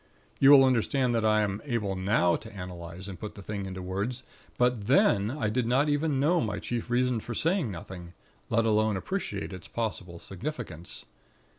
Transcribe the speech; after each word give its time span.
You 0.39 0.49
will 0.49 0.63
understand 0.63 1.13
that 1.13 1.23
I 1.23 1.41
am 1.41 1.61
able 1.63 1.95
now 1.95 2.35
to 2.35 2.51
analyze 2.51 3.07
and 3.07 3.19
put 3.19 3.35
the 3.35 3.43
thing 3.43 3.67
into 3.67 3.83
words; 3.83 4.23
but 4.57 4.87
then 4.87 5.29
I 5.29 5.47
did 5.47 5.67
not 5.67 5.89
even 5.89 6.19
know 6.19 6.41
my 6.41 6.57
chief 6.57 6.89
reason 6.89 7.19
for 7.19 7.35
saying 7.35 7.69
nothing; 7.69 8.13
let 8.49 8.65
alone 8.65 8.97
appreciate 8.97 9.53
its 9.53 9.67
possible 9.67 10.17
significance. 10.17 11.05